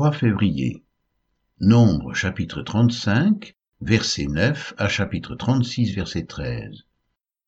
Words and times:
3 0.00 0.12
février. 0.12 0.82
Nombre 1.60 2.14
chapitre 2.14 2.62
35, 2.62 3.54
verset 3.82 4.28
9 4.28 4.72
à 4.78 4.88
chapitre 4.88 5.34
36, 5.34 5.94
verset 5.94 6.24
13. 6.24 6.86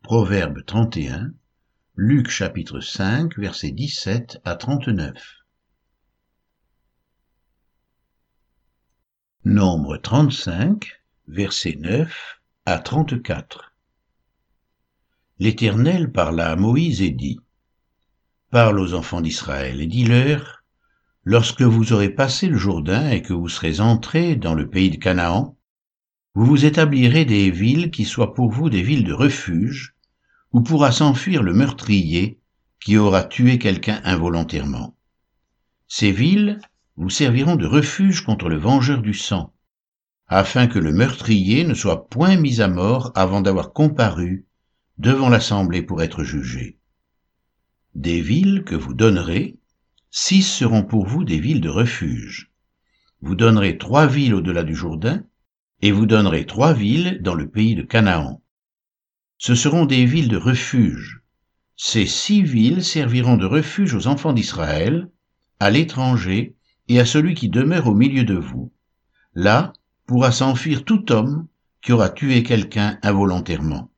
Proverbe 0.03 0.63
31, 0.67 1.33
Luc 1.95 2.29
chapitre 2.29 2.81
5, 2.81 3.39
verset 3.39 3.71
17 3.71 4.43
à 4.45 4.57
39. 4.57 5.15
Nombre 9.47 9.97
35, 9.97 11.01
verset 11.29 11.77
9 11.81 12.43
à 12.67 12.79
34. 12.81 13.73
L'Éternel 15.39 16.13
parla 16.13 16.51
à 16.51 16.57
Moïse 16.57 17.01
et 17.01 17.13
dit, 17.13 17.41
Parle 18.51 18.79
aux 18.79 18.93
enfants 18.93 19.23
d'Israël 19.23 19.81
et 19.81 19.87
dis-leur, 19.87 20.62
Lorsque 21.25 21.63
vous 21.63 21.93
aurez 21.93 22.09
passé 22.09 22.49
le 22.49 22.59
Jourdain 22.59 23.09
et 23.11 23.23
que 23.23 23.33
vous 23.33 23.49
serez 23.49 23.79
entrés 23.79 24.35
dans 24.35 24.55
le 24.55 24.69
pays 24.69 24.91
de 24.91 24.97
Canaan, 24.97 25.57
vous 26.35 26.45
vous 26.45 26.65
établirez 26.65 27.25
des 27.25 27.51
villes 27.51 27.93
qui 27.93 28.05
soient 28.05 28.35
pour 28.35 28.51
vous 28.51 28.71
des 28.71 28.83
villes 28.83 29.05
de 29.05 29.13
refuge, 29.13 29.95
où 30.53 30.63
pourra 30.63 30.91
s'enfuir 30.91 31.45
le 31.45 31.55
meurtrier 31.55 32.41
qui 32.81 32.97
aura 32.97 33.23
tué 33.23 33.59
quelqu'un 33.59 34.01
involontairement. 34.03 34.97
Ces 35.87 36.11
villes 36.11 36.61
vous 36.97 37.11
serviront 37.11 37.55
de 37.55 37.67
refuge 37.67 38.23
contre 38.23 38.49
le 38.49 38.59
vengeur 38.59 39.01
du 39.01 39.15
sang, 39.15 39.55
afin 40.27 40.67
que 40.67 40.81
le 40.81 40.93
meurtrier 40.93 41.65
ne 41.65 41.75
soit 41.75 42.09
point 42.09 42.37
mis 42.37 42.61
à 42.61 42.67
mort 42.67 43.13
avant 43.15 43.41
d'avoir 43.41 43.73
comparu 43.73 44.47
devant 44.99 45.29
l'assemblée 45.29 45.83
pour 45.83 46.03
être 46.03 46.25
jugé. 46.25 46.79
Des 47.95 48.21
villes 48.21 48.65
que 48.65 48.75
vous 48.75 48.95
donnerez, 48.95 49.61
six 50.15 50.43
seront 50.43 50.83
pour 50.83 51.07
vous 51.07 51.25
des 51.25 51.41
villes 51.41 51.63
de 51.63 51.71
refuge. 51.71 52.53
Vous 53.23 53.35
donnerez 53.35 53.79
trois 53.79 54.07
villes 54.07 54.35
au-delà 54.35 54.63
du 54.63 54.75
Jourdain, 54.75 55.25
et 55.81 55.91
vous 55.91 56.05
donnerez 56.05 56.45
trois 56.45 56.75
villes 56.75 57.23
dans 57.23 57.33
le 57.35 57.49
pays 57.49 57.75
de 57.75 57.83
Canaan. 57.83 58.43
Ce 59.39 59.55
seront 59.55 59.87
des 59.87 60.05
villes 60.05 60.29
de 60.29 60.37
refuge. 60.37 61.23
Ces 61.77 62.05
six 62.05 62.43
villes 62.43 62.85
serviront 62.85 63.39
de 63.39 63.47
refuge 63.47 63.95
aux 63.95 64.07
enfants 64.07 64.35
d'Israël, 64.35 65.09
à 65.59 65.71
l'étranger 65.71 66.57
et 66.89 67.01
à 67.01 67.07
celui 67.07 67.33
qui 67.33 67.49
demeure 67.49 67.87
au 67.87 67.95
milieu 67.95 68.25
de 68.25 68.37
vous. 68.37 68.71
Là 69.35 69.73
pourra 70.05 70.31
s'enfuir 70.31 70.85
tout 70.85 71.11
homme 71.11 71.49
qui 71.81 71.91
aura 71.91 72.11
tué 72.11 72.43
quelqu'un 72.43 72.99
involontairement. 73.03 73.91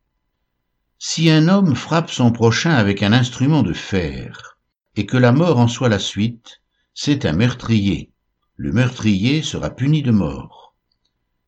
Si 1.01 1.29
un 1.29 1.49
homme 1.49 1.75
frappe 1.75 2.11
son 2.11 2.31
prochain 2.31 2.71
avec 2.71 3.03
un 3.03 3.13
instrument 3.13 3.65
de 3.65 3.73
fer, 3.73 4.54
et 4.97 5.07
que 5.07 5.17
la 5.17 5.33
mort 5.33 5.59
en 5.59 5.69
soit 5.69 5.89
la 5.89 5.99
suite, 5.99 6.61
c'est 6.95 7.27
un 7.27 7.33
meurtrier. 7.33 8.13
Le 8.57 8.73
meurtrier 8.73 9.43
sera 9.43 9.71
puni 9.71 10.03
de 10.03 10.13
mort. 10.13 10.75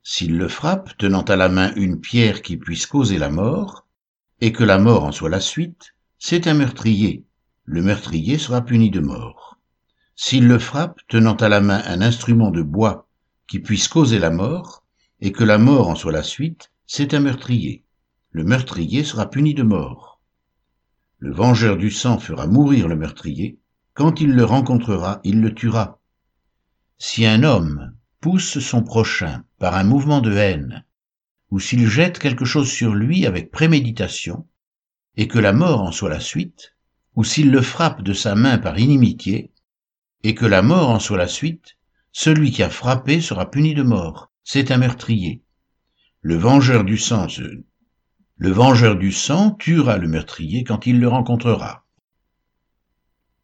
S'il 0.03 0.37
le 0.37 0.49
frappe 0.49 0.97
tenant 0.99 1.23
à 1.23 1.37
la 1.37 1.49
main 1.49 1.73
une 1.77 2.01
pierre 2.01 2.43
qui 2.43 2.57
puisse 2.57 2.87
causer 2.87 3.19
la 3.19 3.31
mort, 3.31 3.87
et 4.41 4.53
que 4.53 4.65
la 4.65 4.79
mort 4.79 5.05
en 5.05 5.13
soit 5.13 5.31
la 5.31 5.41
suite, 5.41 5.95
c'est 6.19 6.47
un 6.47 6.55
meurtrier. 6.55 7.25
Le 7.65 7.83
meurtrier 7.83 8.39
sera 8.39 8.63
puni 8.63 8.91
de 8.91 9.01
mort. 9.01 9.59
S'il 10.17 10.49
le 10.49 10.59
frappe 10.59 11.01
tenant 11.09 11.37
à 11.37 11.49
la 11.49 11.61
main 11.61 11.83
un 11.87 12.01
instrument 12.01 12.51
de 12.51 12.63
bois 12.63 13.09
qui 13.47 13.61
puisse 13.61 13.87
causer 13.87 14.19
la 14.19 14.31
mort, 14.31 14.85
et 15.21 15.31
que 15.31 15.45
la 15.45 15.59
mort 15.59 15.89
en 15.89 15.95
soit 15.95 16.13
la 16.13 16.23
suite, 16.23 16.73
c'est 16.87 17.15
un 17.15 17.21
meurtrier. 17.21 17.85
Le 18.31 18.45
meurtrier 18.45 19.05
sera 19.05 19.31
puni 19.31 19.55
de 19.55 19.63
mort. 19.63 20.16
Le 21.19 21.33
vengeur 21.33 21.77
du 21.78 21.91
sang 21.91 22.19
fera 22.19 22.47
mourir 22.47 22.89
le 22.89 22.97
meurtrier. 22.97 23.59
Quand 23.95 24.20
il 24.20 24.34
le 24.34 24.45
rencontrera, 24.45 25.20
il 25.25 25.41
le 25.41 25.55
tuera. 25.55 26.00
Si 26.98 27.25
un 27.25 27.42
homme 27.42 27.95
pousse 28.20 28.59
son 28.59 28.83
prochain 28.83 29.44
par 29.59 29.75
un 29.77 29.84
mouvement 29.84 30.20
de 30.20 30.33
haine, 30.33 30.84
ou 31.50 31.59
s'il 31.59 31.87
jette 31.89 32.19
quelque 32.19 32.44
chose 32.44 32.70
sur 32.70 32.94
lui 32.94 33.25
avec 33.25 33.50
préméditation, 33.50 34.47
et 35.16 35.28
que 35.28 35.38
la 35.38 35.55
mort 35.55 35.81
en 35.81 35.93
soit 35.93 36.10
la 36.10 36.21
suite, 36.21 36.75
ou 37.15 37.25
s'il 37.25 37.50
le 37.50 37.62
frappe 37.62 38.03
de 38.03 38.12
sa 38.12 38.34
main 38.34 38.59
par 38.59 38.78
inimitié, 38.78 39.53
et 40.22 40.34
que 40.34 40.44
la 40.44 40.60
mort 40.60 40.91
en 40.91 40.99
soit 40.99 41.16
la 41.16 41.28
suite, 41.28 41.76
celui 42.12 42.50
qui 42.50 42.62
a 42.62 42.69
frappé 42.69 43.21
sera 43.21 43.50
puni 43.50 43.75
de 43.75 43.82
mort. 43.82 44.31
C'est 44.44 44.71
un 44.71 44.76
meurtrier. 44.76 45.43
Le 46.21 46.37
vengeur 46.37 46.84
du 46.84 46.99
sang 46.99 47.28
se 47.28 47.43
le 48.39 48.51
vengeur 48.51 48.97
du 48.97 49.13
sang 49.13 49.53
tuera 49.53 49.97
le 49.97 50.09
meurtrier 50.09 50.63
quand 50.63 50.87
il 50.87 51.01
le 51.01 51.09
rencontrera. 51.09 51.87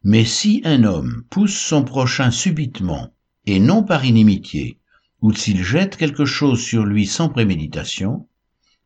Mais 0.05 0.25
si 0.25 0.61
un 0.65 0.85
homme 0.85 1.25
pousse 1.31 1.57
son 1.57 1.83
prochain 1.83 2.31
subitement, 2.31 3.15
et 3.47 3.59
non 3.59 3.85
par 3.85 4.05
inimitié, 4.05 4.79
ou 5.23 5.33
s'il 5.33 5.65
jette 5.65 5.97
quelque 5.97 6.25
chose 6.25 6.63
sur 6.63 6.85
lui 6.85 7.07
sans 7.07 7.29
préméditation, 7.29 8.29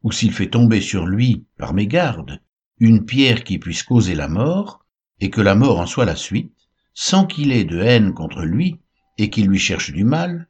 ou 0.02 0.12
s'il 0.12 0.32
fait 0.32 0.50
tomber 0.50 0.80
sur 0.80 1.06
lui, 1.06 1.44
par 1.58 1.74
mégarde, 1.74 2.40
une 2.78 3.04
pierre 3.04 3.42
qui 3.42 3.58
puisse 3.58 3.82
causer 3.82 4.14
la 4.14 4.28
mort, 4.28 4.84
et 5.20 5.30
que 5.30 5.40
la 5.40 5.54
mort 5.54 5.80
en 5.80 5.86
soit 5.86 6.04
la 6.04 6.16
suite, 6.16 6.52
sans 6.94 7.26
qu'il 7.26 7.50
ait 7.50 7.64
de 7.64 7.80
haine 7.80 8.14
contre 8.14 8.42
lui, 8.42 8.78
et 9.18 9.28
qu'il 9.30 9.46
lui 9.46 9.58
cherche 9.58 9.92
du 9.92 10.04
mal, 10.04 10.46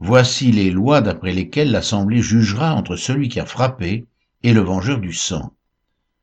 voici 0.00 0.52
les 0.52 0.70
lois 0.70 1.00
d'après 1.00 1.32
lesquelles 1.32 1.70
l'Assemblée 1.70 2.20
jugera 2.20 2.74
entre 2.74 2.96
celui 2.96 3.28
qui 3.28 3.40
a 3.40 3.46
frappé 3.46 4.06
et 4.44 4.52
le 4.52 4.60
vengeur 4.60 4.98
du 4.98 5.12
sang. 5.12 5.54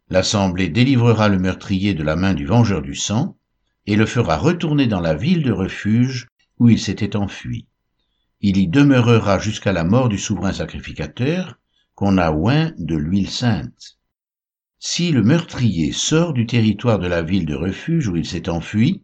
L'assemblée 0.10 0.70
délivrera 0.70 1.30
le 1.30 1.40
meurtrier 1.40 1.94
de 1.94 2.04
la 2.04 2.16
main 2.16 2.34
du 2.34 2.46
vengeur 2.46 2.82
du 2.82 2.96
sang, 2.96 3.38
et 3.86 3.96
le 3.96 4.06
fera 4.06 4.38
retourner 4.38 4.88
dans 4.88 5.00
la 5.00 5.14
ville 5.14 5.44
de 5.44 5.52
refuge 5.52 6.28
où 6.58 6.68
il 6.68 6.80
s'était 6.80 7.16
enfui. 7.16 7.68
Il 8.42 8.58
y 8.58 8.68
demeurera 8.68 9.40
jusqu'à 9.40 9.72
la 9.72 9.84
mort 9.84 10.10
du 10.10 10.18
souverain 10.18 10.52
sacrificateur, 10.52 11.60
qu'on 11.96 12.18
a 12.18 12.32
oint 12.32 12.74
de 12.78 12.96
l'huile 12.96 13.30
sainte. 13.30 13.98
Si 14.80 15.12
le 15.12 15.24
meurtrier 15.24 15.92
sort 15.92 16.34
du 16.34 16.46
territoire 16.46 17.00
de 17.00 17.08
la 17.08 17.22
ville 17.22 17.46
de 17.46 17.56
refuge 17.56 18.08
où 18.08 18.16
il 18.16 18.26
s'est 18.26 18.50
enfui, 18.50 19.04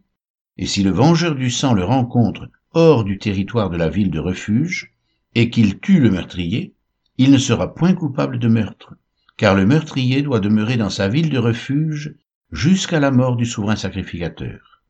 et 0.58 0.66
si 0.66 0.82
le 0.82 0.90
vengeur 0.90 1.34
du 1.34 1.50
sang 1.50 1.74
le 1.74 1.84
rencontre 1.84 2.48
hors 2.72 3.04
du 3.04 3.18
territoire 3.18 3.70
de 3.70 3.76
la 3.76 3.88
ville 3.88 4.10
de 4.10 4.18
refuge, 4.18 4.92
et 5.34 5.50
qu'il 5.50 5.80
tue 5.80 6.00
le 6.00 6.10
meurtrier, 6.10 6.74
il 7.18 7.30
ne 7.30 7.38
sera 7.38 7.74
point 7.74 7.94
coupable 7.94 8.38
de 8.38 8.48
meurtre 8.48 8.94
car 9.36 9.54
le 9.54 9.66
meurtrier 9.66 10.22
doit 10.22 10.40
demeurer 10.40 10.76
dans 10.76 10.90
sa 10.90 11.08
ville 11.08 11.30
de 11.30 11.38
refuge 11.38 12.14
jusqu'à 12.52 13.00
la 13.00 13.10
mort 13.10 13.36
du 13.36 13.44
souverain 13.44 13.76
sacrificateur. 13.76 14.82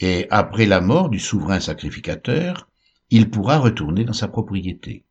Et 0.00 0.26
après 0.30 0.66
la 0.66 0.80
mort 0.80 1.08
du 1.08 1.18
souverain 1.18 1.60
sacrificateur, 1.60 2.68
il 3.10 3.30
pourra 3.30 3.58
retourner 3.58 4.04
dans 4.04 4.12
sa 4.12 4.28
propriété. 4.28 5.04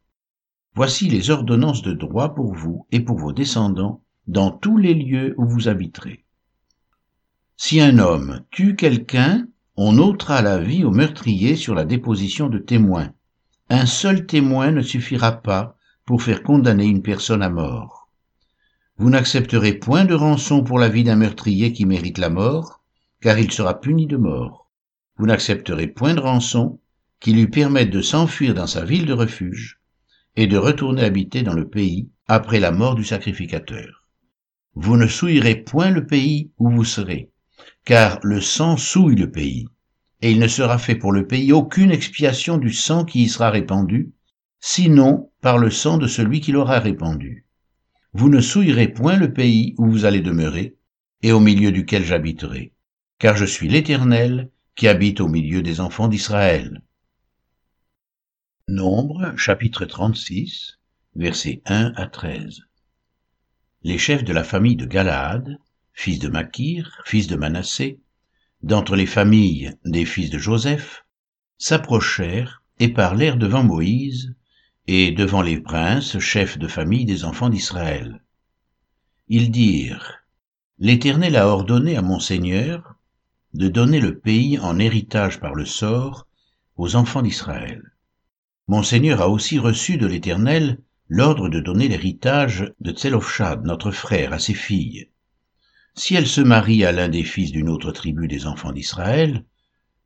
Voici 0.75 1.07
les 1.07 1.29
ordonnances 1.29 1.81
de 1.83 1.93
droit 1.93 2.33
pour 2.33 2.53
vous 2.53 2.87
et 2.91 2.99
pour 2.99 3.17
vos 3.17 3.31
descendants 3.31 4.01
dans 4.27 4.51
tous 4.51 4.77
les 4.77 4.93
lieux 4.93 5.35
où 5.37 5.45
vous 5.45 5.67
habiterez. 5.67 6.25
Si 7.57 7.79
un 7.79 7.99
homme 7.99 8.41
tue 8.49 8.75
quelqu'un, 8.75 9.47
on 9.75 9.97
ôtera 9.97 10.41
la 10.41 10.57
vie 10.57 10.83
au 10.83 10.91
meurtrier 10.91 11.55
sur 11.55 11.75
la 11.75 11.85
déposition 11.85 12.49
de 12.49 12.57
témoins. 12.57 13.11
Un 13.69 13.85
seul 13.85 14.25
témoin 14.25 14.71
ne 14.71 14.81
suffira 14.81 15.31
pas 15.31 15.77
pour 16.05 16.21
faire 16.21 16.43
condamner 16.43 16.85
une 16.85 17.01
personne 17.01 17.41
à 17.41 17.49
mort. 17.49 18.02
Vous 19.03 19.09
n'accepterez 19.09 19.73
point 19.73 20.05
de 20.05 20.13
rançon 20.13 20.63
pour 20.63 20.79
la 20.79 20.87
vie 20.87 21.03
d'un 21.03 21.17
meurtrier 21.17 21.73
qui 21.73 21.85
mérite 21.85 22.17
la 22.17 22.29
mort, 22.29 22.81
car 23.19 23.37
il 23.37 23.51
sera 23.51 23.81
puni 23.81 24.07
de 24.07 24.15
mort. 24.15 24.71
Vous 25.17 25.25
n'accepterez 25.25 25.87
point 25.87 26.13
de 26.13 26.21
rançon 26.21 26.79
qui 27.19 27.33
lui 27.33 27.47
permette 27.47 27.89
de 27.89 28.01
s'enfuir 28.01 28.53
dans 28.53 28.65
sa 28.65 28.85
ville 28.85 29.05
de 29.05 29.11
refuge 29.11 29.81
et 30.37 30.47
de 30.47 30.55
retourner 30.55 31.03
habiter 31.03 31.43
dans 31.43 31.53
le 31.53 31.67
pays 31.67 32.11
après 32.29 32.61
la 32.61 32.71
mort 32.71 32.95
du 32.95 33.03
sacrificateur. 33.03 34.07
Vous 34.73 34.95
ne 34.95 35.07
souillerez 35.07 35.55
point 35.55 35.89
le 35.89 36.05
pays 36.05 36.51
où 36.57 36.69
vous 36.69 36.85
serez, 36.85 37.29
car 37.83 38.19
le 38.23 38.39
sang 38.39 38.77
souille 38.77 39.17
le 39.17 39.29
pays, 39.29 39.67
et 40.21 40.31
il 40.31 40.39
ne 40.39 40.47
sera 40.47 40.77
fait 40.77 40.95
pour 40.95 41.11
le 41.11 41.27
pays 41.27 41.51
aucune 41.51 41.91
expiation 41.91 42.57
du 42.57 42.71
sang 42.71 43.03
qui 43.03 43.23
y 43.23 43.27
sera 43.27 43.49
répandu, 43.49 44.13
sinon 44.61 45.29
par 45.41 45.57
le 45.57 45.71
sang 45.71 45.97
de 45.97 46.07
celui 46.07 46.39
qui 46.39 46.53
l'aura 46.53 46.79
répandu 46.79 47.43
vous 48.13 48.29
ne 48.29 48.41
souillerez 48.41 48.87
point 48.87 49.17
le 49.17 49.33
pays 49.33 49.73
où 49.77 49.89
vous 49.89 50.05
allez 50.05 50.21
demeurer, 50.21 50.75
et 51.23 51.31
au 51.31 51.39
milieu 51.39 51.71
duquel 51.71 52.05
j'habiterai, 52.05 52.73
car 53.17 53.35
je 53.35 53.45
suis 53.45 53.67
l'Éternel 53.67 54.51
qui 54.75 54.87
habite 54.87 55.19
au 55.19 55.27
milieu 55.27 55.61
des 55.61 55.79
enfants 55.79 56.07
d'Israël. 56.07 56.81
Nombre, 58.67 59.33
chapitre 59.35 59.85
36, 59.85 60.79
versets 61.15 61.61
1 61.65 61.93
à 61.95 62.07
13. 62.07 62.61
Les 63.83 63.97
chefs 63.97 64.23
de 64.23 64.33
la 64.33 64.43
famille 64.43 64.75
de 64.75 64.85
Galaad, 64.85 65.57
fils 65.93 66.19
de 66.19 66.29
Makir, 66.29 67.01
fils 67.05 67.27
de 67.27 67.35
Manassé, 67.35 67.99
d'entre 68.61 68.95
les 68.95 69.05
familles 69.05 69.75
des 69.85 70.05
fils 70.05 70.29
de 70.29 70.37
Joseph, 70.37 71.05
s'approchèrent 71.57 72.63
et 72.79 72.89
parlèrent 72.89 73.37
devant 73.37 73.63
Moïse 73.63 74.35
et 74.87 75.11
devant 75.11 75.41
les 75.41 75.59
princes, 75.59 76.19
chefs 76.19 76.57
de 76.57 76.67
famille 76.67 77.05
des 77.05 77.23
enfants 77.23 77.49
d'Israël. 77.49 78.21
Ils 79.29 79.51
dirent, 79.51 80.23
L'Éternel 80.79 81.37
a 81.37 81.47
ordonné 81.47 81.95
à 81.95 82.01
mon 82.01 82.19
Seigneur 82.19 82.95
de 83.53 83.69
donner 83.69 83.99
le 83.99 84.17
pays 84.17 84.59
en 84.59 84.79
héritage 84.79 85.39
par 85.39 85.53
le 85.53 85.65
sort 85.65 86.27
aux 86.75 86.95
enfants 86.95 87.21
d'Israël. 87.21 87.81
Mon 88.67 88.83
Seigneur 88.83 89.21
a 89.21 89.29
aussi 89.29 89.59
reçu 89.59 89.97
de 89.97 90.07
l'Éternel 90.07 90.79
l'ordre 91.07 91.49
de 91.49 91.59
donner 91.59 91.87
l'héritage 91.87 92.73
de 92.79 92.91
Tselofshad, 92.91 93.63
notre 93.63 93.91
frère, 93.91 94.33
à 94.33 94.39
ses 94.39 94.53
filles. 94.53 95.09
Si 95.95 96.15
elles 96.15 96.27
se 96.27 96.41
marient 96.41 96.85
à 96.85 96.91
l'un 96.91 97.09
des 97.09 97.23
fils 97.23 97.51
d'une 97.51 97.69
autre 97.69 97.91
tribu 97.91 98.27
des 98.27 98.47
enfants 98.47 98.71
d'Israël, 98.71 99.45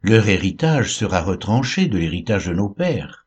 leur 0.01 0.27
héritage 0.27 0.93
sera 0.93 1.21
retranché 1.21 1.87
de 1.87 1.97
l'héritage 1.97 2.47
de 2.47 2.53
nos 2.53 2.69
pères, 2.69 3.26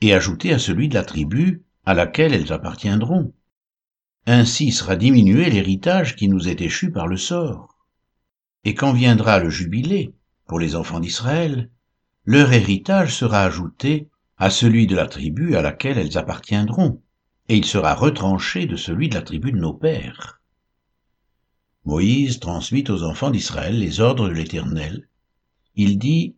et 0.00 0.14
ajouté 0.14 0.52
à 0.52 0.58
celui 0.58 0.88
de 0.88 0.94
la 0.94 1.04
tribu 1.04 1.62
à 1.84 1.94
laquelle 1.94 2.34
elles 2.34 2.52
appartiendront. 2.52 3.32
Ainsi 4.26 4.70
sera 4.70 4.96
diminué 4.96 5.50
l'héritage 5.50 6.16
qui 6.16 6.28
nous 6.28 6.48
est 6.48 6.60
échu 6.60 6.90
par 6.92 7.06
le 7.06 7.16
sort. 7.16 7.86
Et 8.64 8.74
quand 8.74 8.92
viendra 8.92 9.38
le 9.38 9.50
jubilé, 9.50 10.14
pour 10.46 10.58
les 10.58 10.76
enfants 10.76 11.00
d'Israël, 11.00 11.70
leur 12.24 12.52
héritage 12.52 13.14
sera 13.14 13.42
ajouté 13.42 14.08
à 14.36 14.50
celui 14.50 14.86
de 14.86 14.96
la 14.96 15.06
tribu 15.06 15.56
à 15.56 15.62
laquelle 15.62 15.98
elles 15.98 16.18
appartiendront, 16.18 17.02
et 17.48 17.56
il 17.56 17.64
sera 17.64 17.94
retranché 17.94 18.66
de 18.66 18.76
celui 18.76 19.08
de 19.08 19.14
la 19.14 19.22
tribu 19.22 19.52
de 19.52 19.58
nos 19.58 19.74
pères. 19.74 20.40
Moïse 21.84 22.40
transmit 22.40 22.84
aux 22.88 23.02
enfants 23.02 23.30
d'Israël 23.30 23.78
les 23.78 24.00
ordres 24.00 24.28
de 24.28 24.34
l'Éternel. 24.34 25.08
Il 25.74 25.98
dit, 25.98 26.36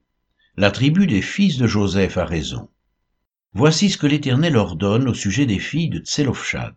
La 0.56 0.70
tribu 0.70 1.06
des 1.06 1.22
fils 1.22 1.58
de 1.58 1.66
Joseph 1.66 2.16
a 2.16 2.24
raison. 2.24 2.70
Voici 3.54 3.90
ce 3.90 3.98
que 3.98 4.06
l'Éternel 4.06 4.56
ordonne 4.56 5.08
au 5.08 5.14
sujet 5.14 5.44
des 5.44 5.58
filles 5.58 5.90
de 5.90 5.98
Tselofshad. 5.98 6.74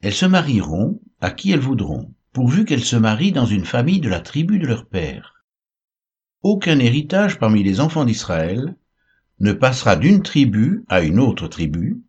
Elles 0.00 0.14
se 0.14 0.26
marieront 0.26 1.00
à 1.20 1.30
qui 1.30 1.50
elles 1.50 1.60
voudront, 1.60 2.14
pourvu 2.32 2.64
qu'elles 2.64 2.84
se 2.84 2.96
marient 2.96 3.32
dans 3.32 3.46
une 3.46 3.66
famille 3.66 4.00
de 4.00 4.08
la 4.08 4.20
tribu 4.20 4.58
de 4.58 4.66
leur 4.66 4.86
père. 4.86 5.44
Aucun 6.42 6.78
héritage 6.78 7.38
parmi 7.38 7.62
les 7.62 7.80
enfants 7.80 8.04
d'Israël 8.04 8.76
ne 9.40 9.52
passera 9.52 9.96
d'une 9.96 10.22
tribu 10.22 10.84
à 10.88 11.02
une 11.02 11.20
autre 11.20 11.48
tribu, 11.48 12.00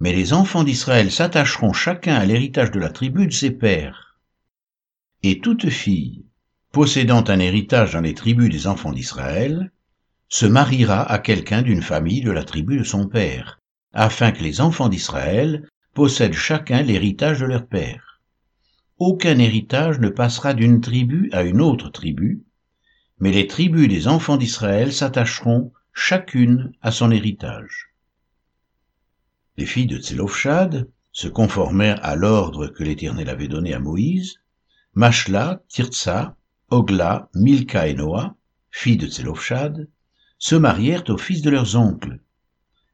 mais 0.00 0.12
les 0.12 0.32
enfants 0.32 0.64
d'Israël 0.64 1.10
s'attacheront 1.10 1.72
chacun 1.72 2.14
à 2.14 2.24
l'héritage 2.24 2.70
de 2.70 2.80
la 2.80 2.90
tribu 2.90 3.26
de 3.26 3.32
ses 3.32 3.50
pères 3.50 4.18
et 5.22 5.38
toute 5.38 5.68
fille 5.68 6.24
possédant 6.72 7.22
un 7.28 7.38
héritage 7.38 7.92
dans 7.92 8.00
les 8.00 8.14
tribus 8.14 8.50
des 8.50 8.66
enfants 8.66 8.92
d'Israël 8.92 9.70
se 10.32 10.46
mariera 10.46 11.02
à 11.02 11.18
quelqu'un 11.18 11.60
d'une 11.60 11.82
famille 11.82 12.22
de 12.22 12.30
la 12.30 12.42
tribu 12.42 12.78
de 12.78 12.84
son 12.84 13.06
père, 13.06 13.60
afin 13.92 14.32
que 14.32 14.42
les 14.42 14.62
enfants 14.62 14.88
d'Israël 14.88 15.68
possèdent 15.92 16.32
chacun 16.32 16.80
l'héritage 16.80 17.40
de 17.40 17.44
leur 17.44 17.66
père. 17.66 18.22
Aucun 18.98 19.38
héritage 19.38 20.00
ne 20.00 20.08
passera 20.08 20.54
d'une 20.54 20.80
tribu 20.80 21.28
à 21.32 21.42
une 21.42 21.60
autre 21.60 21.90
tribu, 21.90 22.44
mais 23.18 23.30
les 23.30 23.46
tribus 23.46 23.88
des 23.88 24.08
enfants 24.08 24.38
d'Israël 24.38 24.94
s'attacheront 24.94 25.70
chacune 25.92 26.72
à 26.80 26.92
son 26.92 27.10
héritage. 27.10 27.90
Les 29.58 29.66
filles 29.66 29.86
de 29.86 29.98
Tselofshad 29.98 30.88
se 31.12 31.28
conformèrent 31.28 32.02
à 32.02 32.16
l'ordre 32.16 32.68
que 32.68 32.82
l'Éternel 32.82 33.28
avait 33.28 33.48
donné 33.48 33.74
à 33.74 33.80
Moïse, 33.80 34.36
Machla, 34.94 35.60
Tirtsa, 35.68 36.36
Ogla, 36.70 37.28
Milka 37.34 37.86
et 37.86 37.92
Noah, 37.92 38.34
filles 38.70 38.96
de 38.96 39.08
Tselofshad, 39.08 39.88
se 40.42 40.56
marièrent 40.56 41.08
aux 41.08 41.18
fils 41.18 41.40
de 41.40 41.50
leurs 41.50 41.76
oncles. 41.76 42.18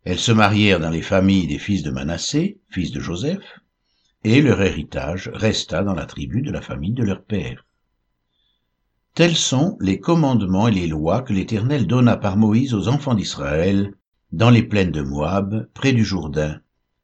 Elles 0.04 0.18
se 0.18 0.32
marièrent 0.32 0.80
dans 0.80 0.90
les 0.90 1.00
familles 1.00 1.46
des 1.46 1.58
fils 1.58 1.82
de 1.82 1.90
Manassé, 1.90 2.60
fils 2.68 2.90
de 2.92 3.00
Joseph, 3.00 3.60
et 4.22 4.42
leur 4.42 4.60
héritage 4.60 5.30
resta 5.32 5.82
dans 5.82 5.94
la 5.94 6.04
tribu 6.04 6.42
de 6.42 6.50
la 6.50 6.60
famille 6.60 6.92
de 6.92 7.04
leur 7.04 7.24
père. 7.24 7.64
Tels 9.14 9.34
sont 9.34 9.78
les 9.80 9.98
commandements 9.98 10.68
et 10.68 10.72
les 10.72 10.86
lois 10.86 11.22
que 11.22 11.32
l'Éternel 11.32 11.86
donna 11.86 12.18
par 12.18 12.36
Moïse 12.36 12.74
aux 12.74 12.86
enfants 12.86 13.14
d'Israël 13.14 13.94
dans 14.30 14.50
les 14.50 14.62
plaines 14.62 14.92
de 14.92 15.00
Moab, 15.00 15.70
près 15.72 15.94
du 15.94 16.04
Jourdain, 16.04 16.60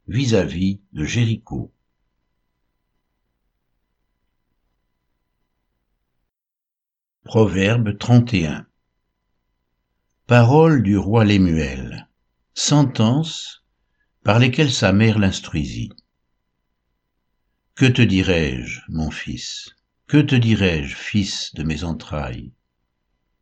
vis-à-vis 0.07 0.75
-vis 0.75 0.79
de 0.93 1.05
Jéricho. 1.05 1.71
Proverbe 7.23 7.97
31 7.97 8.67
Parole 10.27 10.81
du 10.81 10.97
roi 10.97 11.23
Lémuel 11.23 12.09
Sentence 12.55 13.63
par 14.23 14.39
lesquelles 14.39 14.71
sa 14.71 14.91
mère 14.91 15.19
l'instruisit. 15.19 15.91
Que 17.75 17.85
te 17.85 18.01
dirai-je, 18.01 18.81
mon 18.89 19.11
fils? 19.11 19.75
Que 20.07 20.17
te 20.17 20.33
dirai-je, 20.33 20.95
fils 20.95 21.53
de 21.53 21.61
mes 21.61 21.83
entrailles? 21.83 22.53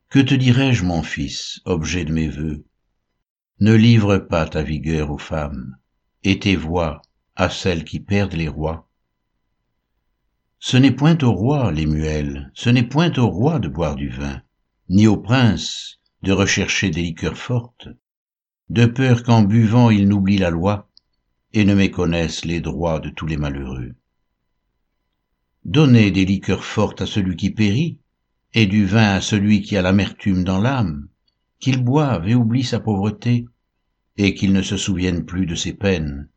Que 0.10 0.20
te 0.20 0.34
dirai-je, 0.34 0.84
mon 0.84 1.04
fils, 1.04 1.62
objet 1.64 2.04
de 2.04 2.12
mes 2.12 2.28
vœux 2.28 2.66
Ne 3.62 3.76
livre 3.76 4.18
pas 4.18 4.46
ta 4.46 4.62
vigueur 4.62 5.10
aux 5.10 5.18
femmes, 5.18 5.78
et 6.26 6.38
tes 6.38 6.58
voix 6.58 7.02
à 7.38 7.50
celles 7.50 7.86
qui 7.86 8.02
perdent 8.02 8.34
les 8.34 8.50
rois. 8.50 8.90
Ce 10.60 10.76
n'est 10.76 10.92
point 10.92 11.18
au 11.22 11.32
roi, 11.32 11.72
Lémuel, 11.72 12.52
ce 12.54 12.70
n'est 12.70 12.84
point 12.84 13.14
au 13.18 13.28
roi 13.30 13.60
de 13.60 13.70
boire 13.70 13.96
du 13.96 14.10
vin, 14.10 14.42
ni 14.90 15.08
au 15.08 15.16
prince 15.16 16.02
de 16.24 16.32
rechercher 16.32 16.90
des 16.90 17.02
liqueurs 17.02 17.38
fortes, 17.38 17.90
de 18.70 18.86
peur 18.86 19.24
qu'en 19.24 19.44
buvant 19.44 19.90
ils 19.90 20.08
n'oublient 20.08 20.38
la 20.38 20.50
loi 20.50 20.90
et 21.52 21.66
ne 21.66 21.76
méconnaissent 21.76 22.46
les 22.46 22.62
droits 22.62 23.02
de 23.02 23.10
tous 23.10 23.28
les 23.28 23.38
malheureux. 23.38 23.94
Donnez 25.66 26.12
des 26.12 26.26
liqueurs 26.26 26.64
fortes 26.64 27.02
à 27.02 27.06
celui 27.06 27.36
qui 27.36 27.50
périt, 27.50 28.00
et 28.54 28.66
du 28.68 28.86
vin 28.86 29.16
à 29.16 29.22
celui 29.22 29.62
qui 29.62 29.76
a 29.76 29.82
l'amertume 29.82 30.44
dans 30.44 30.62
l'âme, 30.62 31.08
qu'il 31.60 31.84
boive 31.84 32.28
et 32.28 32.36
oublie 32.36 32.64
sa 32.64 32.80
pauvreté, 32.80 33.46
et 34.18 34.34
qu'il 34.34 34.54
ne 34.54 34.62
se 34.62 34.78
souvienne 34.78 35.26
plus 35.26 35.46
de 35.46 35.56
ses 35.56 35.74
peines. 35.74 36.30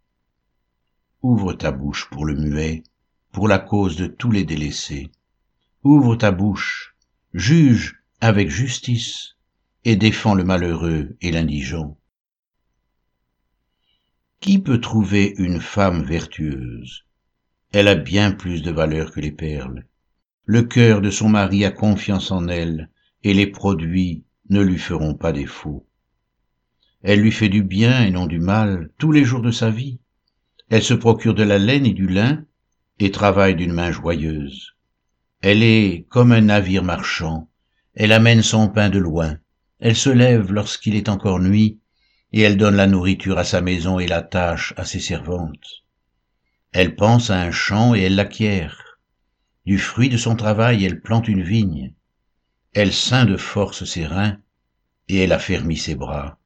Ouvre 1.22 1.52
ta 1.52 1.72
bouche 1.72 2.08
pour 2.10 2.24
le 2.24 2.34
muet, 2.34 2.82
pour 3.32 3.48
la 3.48 3.58
cause 3.58 3.96
de 3.96 4.06
tous 4.06 4.30
les 4.30 4.44
délaissés. 4.44 5.10
Ouvre 5.84 6.16
ta 6.16 6.30
bouche, 6.30 6.96
juge 7.34 8.02
avec 8.20 8.48
justice, 8.48 9.35
et 9.86 9.94
défends 9.94 10.34
le 10.34 10.42
malheureux 10.42 11.16
et 11.20 11.30
l'indigent. 11.30 11.96
Qui 14.40 14.58
peut 14.58 14.80
trouver 14.80 15.32
une 15.38 15.60
femme 15.60 16.02
vertueuse? 16.02 17.04
Elle 17.70 17.86
a 17.86 17.94
bien 17.94 18.32
plus 18.32 18.62
de 18.62 18.72
valeur 18.72 19.12
que 19.12 19.20
les 19.20 19.30
perles. 19.30 19.86
Le 20.44 20.62
cœur 20.62 21.00
de 21.00 21.10
son 21.10 21.28
mari 21.28 21.64
a 21.64 21.70
confiance 21.70 22.32
en 22.32 22.48
elle, 22.48 22.90
et 23.22 23.32
les 23.32 23.46
produits 23.46 24.24
ne 24.50 24.60
lui 24.60 24.76
feront 24.76 25.14
pas 25.14 25.30
défaut. 25.30 25.86
Elle 27.04 27.20
lui 27.20 27.30
fait 27.30 27.48
du 27.48 27.62
bien 27.62 28.04
et 28.04 28.10
non 28.10 28.26
du 28.26 28.40
mal 28.40 28.90
tous 28.98 29.12
les 29.12 29.22
jours 29.22 29.42
de 29.42 29.52
sa 29.52 29.70
vie. 29.70 30.00
Elle 30.68 30.82
se 30.82 30.94
procure 30.94 31.34
de 31.34 31.44
la 31.44 31.58
laine 31.58 31.86
et 31.86 31.94
du 31.94 32.08
lin, 32.08 32.44
et 32.98 33.12
travaille 33.12 33.54
d'une 33.54 33.72
main 33.72 33.92
joyeuse. 33.92 34.74
Elle 35.42 35.62
est 35.62 36.06
comme 36.08 36.32
un 36.32 36.40
navire 36.40 36.82
marchand, 36.82 37.48
elle 37.94 38.10
amène 38.10 38.42
son 38.42 38.68
pain 38.68 38.90
de 38.90 38.98
loin, 38.98 39.38
elle 39.78 39.96
se 39.96 40.10
lève 40.10 40.52
lorsqu'il 40.52 40.94
est 40.94 41.08
encore 41.08 41.40
nuit, 41.40 41.80
et 42.32 42.40
elle 42.40 42.56
donne 42.56 42.76
la 42.76 42.86
nourriture 42.86 43.38
à 43.38 43.44
sa 43.44 43.60
maison 43.60 43.98
et 43.98 44.06
la 44.06 44.22
tâche 44.22 44.74
à 44.76 44.84
ses 44.84 45.00
servantes. 45.00 45.84
Elle 46.72 46.96
pense 46.96 47.30
à 47.30 47.40
un 47.40 47.50
champ 47.50 47.94
et 47.94 48.02
elle 48.02 48.16
l'acquiert. 48.16 48.98
Du 49.64 49.78
fruit 49.78 50.08
de 50.08 50.16
son 50.16 50.36
travail, 50.36 50.84
elle 50.84 51.00
plante 51.00 51.28
une 51.28 51.42
vigne. 51.42 51.92
Elle 52.74 52.92
ceint 52.92 53.24
de 53.24 53.36
force 53.36 53.84
ses 53.84 54.06
reins, 54.06 54.38
et 55.08 55.18
elle 55.18 55.32
affermit 55.32 55.76
ses 55.76 55.94
bras. 55.94 56.38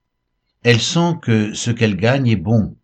Elle 0.62 0.80
sent 0.80 1.14
que 1.22 1.54
ce 1.54 1.70
qu'elle 1.70 1.96
gagne 1.96 2.28
est 2.28 2.37
bon. 2.37 2.76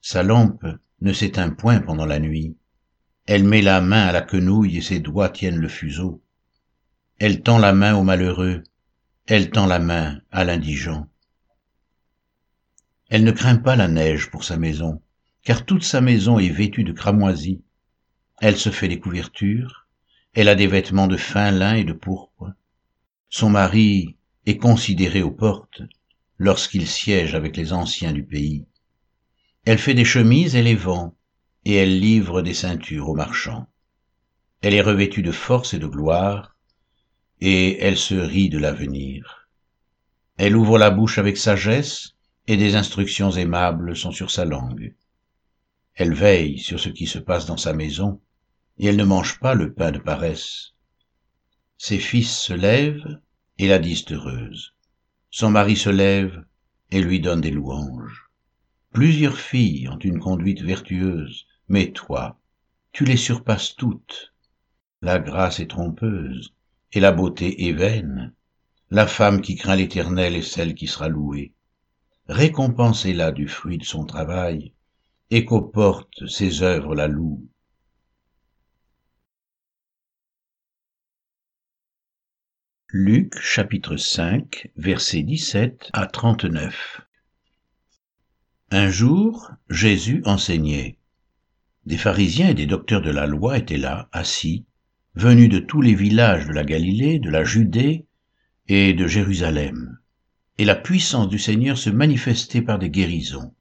Sa 0.00 0.22
lampe 0.22 0.64
ne 1.00 1.12
s'éteint 1.12 1.50
point 1.50 1.80
pendant 1.80 2.06
la 2.06 2.20
nuit. 2.20 2.56
Elle 3.26 3.44
met 3.44 3.62
la 3.62 3.80
main 3.80 4.06
à 4.06 4.12
la 4.12 4.22
quenouille 4.22 4.78
et 4.78 4.82
ses 4.82 5.00
doigts 5.00 5.28
tiennent 5.28 5.58
le 5.58 5.68
fuseau. 5.68 6.22
Elle 7.18 7.42
tend 7.42 7.58
la 7.58 7.72
main 7.72 7.94
au 7.94 8.02
malheureux, 8.02 8.62
elle 9.30 9.50
tend 9.50 9.66
la 9.66 9.78
main 9.78 10.20
à 10.32 10.42
l'indigent. 10.42 11.06
Elle 13.10 13.22
ne 13.22 13.30
craint 13.30 13.58
pas 13.58 13.76
la 13.76 13.86
neige 13.86 14.28
pour 14.28 14.42
sa 14.42 14.56
maison, 14.56 15.00
car 15.44 15.64
toute 15.64 15.84
sa 15.84 16.00
maison 16.00 16.40
est 16.40 16.48
vêtue 16.48 16.82
de 16.82 16.90
cramoisie. 16.90 17.62
Elle 18.40 18.56
se 18.56 18.70
fait 18.70 18.88
des 18.88 18.98
couvertures, 18.98 19.86
elle 20.34 20.48
a 20.48 20.56
des 20.56 20.66
vêtements 20.66 21.06
de 21.06 21.16
fin 21.16 21.52
lin 21.52 21.74
et 21.74 21.84
de 21.84 21.92
pourpre. 21.92 22.52
Son 23.28 23.50
mari 23.50 24.16
est 24.46 24.56
considéré 24.56 25.22
aux 25.22 25.30
portes 25.30 25.82
lorsqu'il 26.38 26.88
siège 26.88 27.36
avec 27.36 27.56
les 27.56 27.72
anciens 27.72 28.12
du 28.12 28.24
pays. 28.24 28.66
Elle 29.64 29.78
fait 29.78 29.94
des 29.94 30.04
chemises 30.04 30.56
et 30.56 30.62
les 30.64 30.74
vend, 30.74 31.14
et 31.64 31.76
elle 31.76 32.00
livre 32.00 32.42
des 32.42 32.54
ceintures 32.54 33.08
aux 33.08 33.14
marchands. 33.14 33.68
Elle 34.60 34.74
est 34.74 34.80
revêtue 34.80 35.22
de 35.22 35.30
force 35.30 35.72
et 35.72 35.78
de 35.78 35.86
gloire, 35.86 36.49
et 37.40 37.78
elle 37.80 37.96
se 37.96 38.14
rit 38.14 38.48
de 38.48 38.58
l'avenir. 38.58 39.48
Elle 40.36 40.56
ouvre 40.56 40.78
la 40.78 40.90
bouche 40.90 41.18
avec 41.18 41.36
sagesse, 41.36 42.14
et 42.46 42.56
des 42.56 42.74
instructions 42.74 43.30
aimables 43.30 43.96
sont 43.96 44.12
sur 44.12 44.30
sa 44.30 44.44
langue. 44.44 44.94
Elle 45.94 46.14
veille 46.14 46.58
sur 46.58 46.80
ce 46.80 46.88
qui 46.88 47.06
se 47.06 47.18
passe 47.18 47.46
dans 47.46 47.56
sa 47.56 47.72
maison, 47.72 48.20
et 48.78 48.86
elle 48.86 48.96
ne 48.96 49.04
mange 49.04 49.38
pas 49.38 49.54
le 49.54 49.72
pain 49.72 49.90
de 49.90 49.98
paresse. 49.98 50.72
Ses 51.78 51.98
fils 51.98 52.34
se 52.34 52.52
lèvent 52.52 53.20
et 53.58 53.68
la 53.68 53.78
disent 53.78 54.10
heureuse. 54.10 54.74
son 55.30 55.50
mari 55.50 55.76
se 55.76 55.90
lève 55.90 56.44
et 56.90 57.00
lui 57.00 57.20
donne 57.20 57.40
des 57.40 57.50
louanges. 57.50 58.30
Plusieurs 58.92 59.38
filles 59.38 59.88
ont 59.88 59.98
une 59.98 60.18
conduite 60.18 60.62
vertueuse, 60.62 61.46
mais 61.68 61.92
toi, 61.92 62.40
tu 62.92 63.04
les 63.04 63.16
surpasses 63.16 63.76
toutes. 63.76 64.32
La 65.02 65.18
grâce 65.18 65.60
est 65.60 65.70
trompeuse, 65.70 66.52
et 66.92 67.00
la 67.00 67.12
beauté 67.12 67.68
est 67.68 67.72
vaine. 67.72 68.32
La 68.90 69.06
femme 69.06 69.40
qui 69.40 69.54
craint 69.54 69.76
l'Éternel 69.76 70.34
est 70.34 70.42
celle 70.42 70.74
qui 70.74 70.86
sera 70.86 71.08
louée. 71.08 71.52
Récompensez-la 72.28 73.32
du 73.32 73.48
fruit 73.48 73.78
de 73.78 73.84
son 73.84 74.04
travail, 74.04 74.72
et 75.30 75.44
qu'aux 75.44 75.62
portes 75.62 76.26
ses 76.26 76.62
œuvres 76.62 76.94
la 76.94 77.06
louent. 77.06 77.46
Luc 82.92 83.38
chapitre 83.40 83.96
5 83.96 84.72
versets 84.74 85.22
17 85.22 85.90
à 85.92 86.06
39 86.06 87.02
Un 88.72 88.90
jour, 88.90 89.52
Jésus 89.68 90.22
enseignait. 90.24 90.98
Des 91.86 91.98
pharisiens 91.98 92.48
et 92.48 92.54
des 92.54 92.66
docteurs 92.66 93.00
de 93.00 93.10
la 93.10 93.26
loi 93.26 93.58
étaient 93.58 93.76
là, 93.76 94.08
assis, 94.10 94.66
venus 95.14 95.48
de 95.48 95.58
tous 95.58 95.80
les 95.80 95.94
villages 95.94 96.46
de 96.46 96.52
la 96.52 96.64
Galilée, 96.64 97.18
de 97.18 97.30
la 97.30 97.42
Judée 97.42 98.06
et 98.68 98.92
de 98.92 99.06
Jérusalem. 99.06 99.98
Et 100.58 100.64
la 100.64 100.76
puissance 100.76 101.28
du 101.28 101.38
Seigneur 101.38 101.76
se 101.76 101.90
manifestait 101.90 102.62
par 102.62 102.78
des 102.78 102.90
guérisons. 102.90 103.54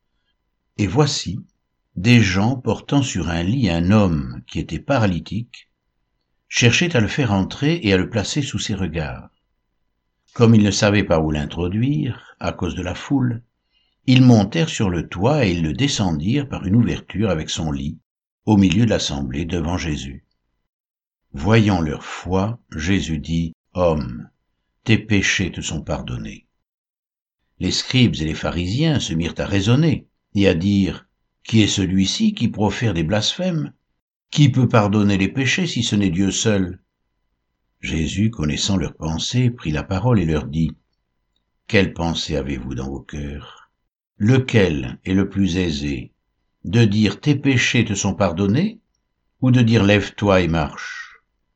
Et 0.77 0.85
voici, 0.85 1.39
des 1.95 2.21
gens 2.21 2.55
portant 2.55 3.01
sur 3.01 3.29
un 3.29 3.43
lit 3.43 3.69
un 3.69 3.91
homme 3.91 4.41
qui 4.47 4.59
était 4.59 4.79
paralytique, 4.79 5.69
cherchaient 6.47 6.95
à 6.95 6.99
le 6.99 7.07
faire 7.07 7.33
entrer 7.33 7.79
et 7.83 7.93
à 7.93 7.97
le 7.97 8.09
placer 8.09 8.41
sous 8.41 8.59
ses 8.59 8.75
regards. 8.75 9.29
Comme 10.33 10.53
ils 10.53 10.63
ne 10.63 10.71
savaient 10.71 11.03
pas 11.03 11.19
où 11.19 11.31
l'introduire, 11.31 12.35
à 12.39 12.51
cause 12.53 12.75
de 12.75 12.83
la 12.83 12.95
foule, 12.95 13.43
ils 14.05 14.21
montèrent 14.21 14.69
sur 14.69 14.89
le 14.89 15.09
toit 15.09 15.45
et 15.45 15.51
ils 15.51 15.63
le 15.63 15.73
descendirent 15.73 16.47
par 16.47 16.65
une 16.65 16.75
ouverture 16.75 17.29
avec 17.29 17.49
son 17.49 17.71
lit, 17.71 17.99
au 18.45 18.55
milieu 18.55 18.85
de 18.85 18.91
l'assemblée 18.91 19.45
devant 19.45 19.77
Jésus. 19.77 20.25
Voyant 21.33 21.79
leur 21.79 22.03
foi, 22.03 22.59
Jésus 22.75 23.19
dit, 23.19 23.53
Homme, 23.73 24.29
tes 24.83 24.97
péchés 24.97 25.51
te 25.51 25.61
sont 25.61 25.81
pardonnés. 25.81 26.47
Les 27.59 27.71
scribes 27.71 28.15
et 28.15 28.25
les 28.25 28.33
pharisiens 28.33 28.99
se 28.99 29.13
mirent 29.13 29.35
à 29.37 29.45
raisonner 29.45 30.07
et 30.33 30.47
à 30.47 30.55
dire, 30.55 31.07
Qui 31.43 31.61
est 31.61 31.67
celui-ci 31.67 32.33
qui 32.33 32.47
profère 32.47 32.95
des 32.95 33.03
blasphèmes? 33.03 33.73
Qui 34.31 34.49
peut 34.49 34.67
pardonner 34.67 35.17
les 35.19 35.27
péchés 35.27 35.67
si 35.67 35.83
ce 35.83 35.95
n'est 35.95 36.09
Dieu 36.09 36.31
seul? 36.31 36.79
Jésus, 37.79 38.31
connaissant 38.31 38.77
leurs 38.77 38.95
pensées, 38.95 39.51
prit 39.51 39.71
la 39.71 39.83
parole 39.83 40.19
et 40.19 40.25
leur 40.25 40.45
dit, 40.45 40.71
Quelle 41.67 41.93
pensée 41.93 42.37
avez-vous 42.37 42.73
dans 42.73 42.89
vos 42.89 43.01
cœurs? 43.01 43.69
Lequel 44.17 44.99
est 45.05 45.13
le 45.13 45.29
plus 45.29 45.57
aisé 45.57 46.11
De 46.65 46.85
dire 46.85 47.21
tes 47.21 47.35
péchés 47.35 47.85
te 47.85 47.93
sont 47.93 48.15
pardonnés 48.15 48.79
ou 49.41 49.51
de 49.51 49.61
dire 49.61 49.83
lève-toi 49.83 50.41
et 50.41 50.47
marche? 50.47 51.08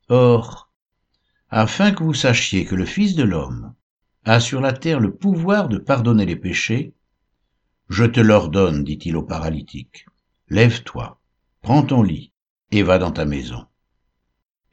Or, 0.10 0.72
afin 1.50 1.92
que 1.92 2.04
vous 2.04 2.14
sachiez 2.14 2.66
que 2.66 2.76
le 2.76 2.86
Fils 2.86 3.16
de 3.16 3.24
l'homme 3.24 3.74
a 4.26 4.40
sur 4.40 4.60
la 4.60 4.74
terre 4.74 5.00
le 5.00 5.16
pouvoir 5.16 5.70
de 5.70 5.78
pardonner 5.78 6.26
les 6.26 6.36
péchés, 6.36 6.94
je 7.90 8.06
te 8.06 8.20
l'ordonne, 8.20 8.84
dit-il 8.84 9.16
au 9.16 9.24
paralytique, 9.24 10.06
lève-toi, 10.50 11.22
prends 11.62 11.84
ton 11.84 12.04
lit 12.04 12.32
et 12.72 12.84
va 12.84 12.98
dans 12.98 13.12
ta 13.12 13.26
maison. 13.26 13.66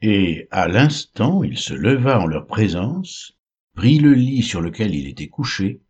Et 0.01 0.47
à 0.51 0.67
l'instant 0.67 1.43
il 1.43 1.57
se 1.57 1.73
leva 1.73 2.19
en 2.19 2.25
leur 2.25 2.47
présence, 2.47 3.33
prit 3.75 3.99
le 3.99 4.13
lit 4.13 4.41
sur 4.41 4.61
lequel 4.61 4.95
il 4.95 5.07
était 5.07 5.29
couché, 5.29 5.81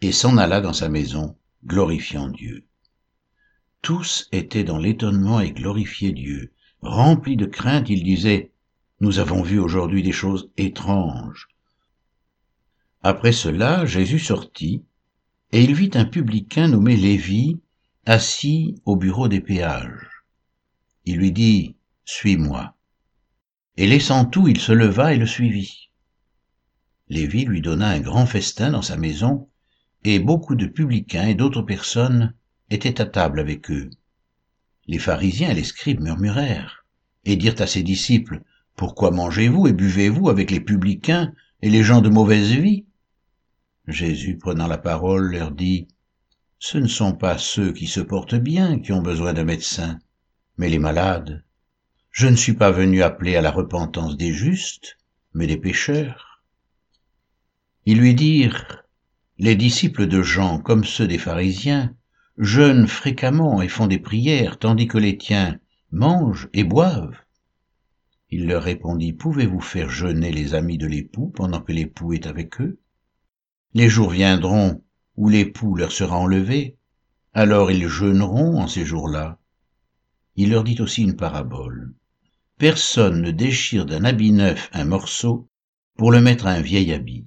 et 0.00 0.12
s'en 0.12 0.38
alla 0.38 0.60
dans 0.60 0.72
sa 0.72 0.88
maison, 0.88 1.36
glorifiant 1.64 2.28
Dieu. 2.28 2.66
Tous 3.82 4.28
étaient 4.32 4.64
dans 4.64 4.78
l'étonnement 4.78 5.40
et 5.40 5.52
glorifiaient 5.52 6.12
Dieu. 6.12 6.52
Remplis 6.80 7.36
de 7.36 7.46
crainte, 7.46 7.90
ils 7.90 8.02
disaient, 8.02 8.52
Nous 9.02 9.18
avons 9.18 9.40
vu 9.40 9.58
aujourd'hui 9.58 10.02
des 10.02 10.12
choses 10.12 10.50
étranges. 10.58 11.48
Après 13.02 13.32
cela, 13.32 13.86
Jésus 13.86 14.18
sortit, 14.18 14.84
et 15.52 15.64
il 15.64 15.74
vit 15.74 15.90
un 15.94 16.04
publicain 16.04 16.68
nommé 16.68 16.96
Lévi, 16.96 17.58
assis 18.04 18.74
au 18.84 18.96
bureau 18.96 19.26
des 19.26 19.40
péages. 19.40 20.24
Il 21.06 21.16
lui 21.16 21.32
dit, 21.32 21.76
Suis-moi. 22.04 22.74
Et 23.78 23.86
laissant 23.86 24.26
tout, 24.26 24.48
il 24.48 24.60
se 24.60 24.72
leva 24.72 25.14
et 25.14 25.16
le 25.16 25.26
suivit. 25.26 25.90
Lévi 27.08 27.46
lui 27.46 27.62
donna 27.62 27.88
un 27.88 28.00
grand 28.00 28.26
festin 28.26 28.70
dans 28.70 28.82
sa 28.82 28.98
maison, 28.98 29.48
et 30.04 30.18
beaucoup 30.18 30.56
de 30.56 30.66
publicains 30.66 31.26
et 31.26 31.34
d'autres 31.34 31.62
personnes 31.62 32.34
étaient 32.68 33.00
à 33.00 33.06
table 33.06 33.40
avec 33.40 33.70
eux. 33.70 33.88
Les 34.86 34.98
pharisiens 34.98 35.50
et 35.50 35.54
les 35.54 35.64
scribes 35.64 36.00
murmurèrent, 36.00 36.84
et 37.24 37.36
dirent 37.36 37.60
à 37.60 37.66
ses 37.66 37.82
disciples, 37.82 38.42
Pourquoi 38.76 39.10
mangez-vous 39.10 39.66
et 39.66 39.72
buvez-vous 39.72 40.28
avec 40.28 40.50
les 40.50 40.60
publicains 40.60 41.32
et 41.62 41.70
les 41.70 41.82
gens 41.82 42.00
de 42.00 42.08
mauvaise 42.08 42.52
vie? 42.52 42.86
Jésus, 43.86 44.38
prenant 44.38 44.66
la 44.66 44.78
parole, 44.78 45.32
leur 45.32 45.50
dit, 45.50 45.88
Ce 46.58 46.78
ne 46.78 46.86
sont 46.86 47.12
pas 47.12 47.38
ceux 47.38 47.72
qui 47.72 47.86
se 47.86 48.00
portent 48.00 48.34
bien 48.34 48.78
qui 48.78 48.92
ont 48.92 49.02
besoin 49.02 49.32
d'un 49.32 49.44
médecin, 49.44 49.98
mais 50.56 50.68
les 50.68 50.78
malades. 50.78 51.44
Je 52.10 52.26
ne 52.26 52.36
suis 52.36 52.54
pas 52.54 52.70
venu 52.70 53.02
appeler 53.02 53.36
à 53.36 53.42
la 53.42 53.50
repentance 53.50 54.16
des 54.16 54.32
justes, 54.32 54.98
mais 55.32 55.46
des 55.46 55.56
pécheurs. 55.56 56.42
Ils 57.86 57.98
lui 57.98 58.14
dirent, 58.14 58.84
les 59.38 59.56
disciples 59.56 60.06
de 60.06 60.22
Jean, 60.22 60.58
comme 60.58 60.84
ceux 60.84 61.06
des 61.06 61.18
pharisiens, 61.18 61.94
jeûnent 62.36 62.86
fréquemment 62.86 63.62
et 63.62 63.68
font 63.68 63.86
des 63.86 63.98
prières, 63.98 64.58
tandis 64.58 64.86
que 64.86 64.98
les 64.98 65.16
tiens 65.16 65.58
mangent 65.92 66.48
et 66.52 66.64
boivent. 66.64 67.16
Il 68.30 68.46
leur 68.46 68.62
répondit, 68.62 69.12
Pouvez-vous 69.12 69.60
faire 69.60 69.90
jeûner 69.90 70.32
les 70.32 70.54
amis 70.54 70.78
de 70.78 70.86
l'époux 70.86 71.28
pendant 71.28 71.60
que 71.60 71.72
l'époux 71.72 72.12
est 72.12 72.26
avec 72.26 72.60
eux? 72.60 72.78
Les 73.74 73.88
jours 73.88 74.10
viendront 74.10 74.82
où 75.16 75.28
l'époux 75.28 75.74
leur 75.74 75.92
sera 75.92 76.16
enlevé, 76.16 76.76
alors 77.34 77.70
ils 77.70 77.88
jeûneront 77.88 78.60
en 78.60 78.68
ces 78.68 78.84
jours-là. 78.84 79.38
Il 80.36 80.50
leur 80.50 80.64
dit 80.64 80.80
aussi 80.80 81.02
une 81.02 81.16
parabole 81.16 81.94
personne 82.60 83.22
ne 83.22 83.30
déchire 83.30 83.86
d'un 83.86 84.04
habit 84.04 84.32
neuf 84.32 84.68
un 84.74 84.84
morceau 84.84 85.48
pour 85.96 86.12
le 86.12 86.20
mettre 86.20 86.46
à 86.46 86.50
un 86.50 86.60
vieil 86.60 86.92
habit, 86.92 87.26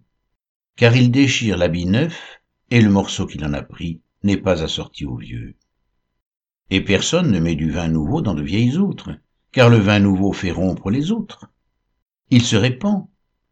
car 0.75 0.95
il 0.95 1.09
déchire 1.09 1.57
l'habit 1.57 1.87
neuf, 1.87 2.39
et 2.69 2.79
le 2.79 2.91
morceau 2.91 3.25
qu'il 3.25 3.43
en 3.43 3.53
a 3.53 3.63
pris 3.63 3.99
n'est 4.21 4.37
pas 4.37 4.61
assorti 4.61 5.05
au 5.05 5.17
vieux. 5.17 5.55
Et 6.69 6.81
personne 6.81 7.31
ne 7.31 7.39
met 7.39 7.55
du 7.55 7.71
vin 7.71 7.87
nouveau 7.87 8.21
dans 8.21 8.35
de 8.35 8.43
vieilles 8.43 8.77
outres, 8.77 9.09
car 9.53 9.69
le 9.69 9.77
vin 9.77 9.99
nouveau 9.99 10.33
fait 10.33 10.51
rompre 10.51 10.89
les 10.89 11.11
outres. 11.11 11.49
Il 12.29 12.41
se 12.41 12.55
répand, 12.55 13.07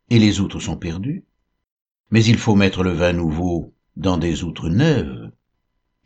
et 0.09 0.19
les 0.19 0.41
outres 0.41 0.59
sont 0.59 0.75
perdues. 0.75 1.23
Mais 2.09 2.25
il 2.25 2.37
faut 2.37 2.55
mettre 2.55 2.83
le 2.83 2.91
vin 2.91 3.13
nouveau 3.13 3.73
dans 3.95 4.17
des 4.17 4.43
outres 4.43 4.67
neuves, 4.67 5.31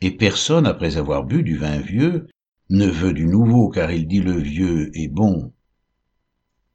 et 0.00 0.10
personne, 0.10 0.66
après 0.66 0.98
avoir 0.98 1.24
bu 1.24 1.42
du 1.42 1.56
vin 1.56 1.78
vieux, 1.78 2.28
ne 2.68 2.86
veut 2.86 3.14
du 3.14 3.26
nouveau, 3.26 3.70
car 3.70 3.90
il 3.90 4.06
dit 4.06 4.20
le 4.20 4.38
vieux 4.38 4.90
est 4.96 5.08
bon, 5.08 5.52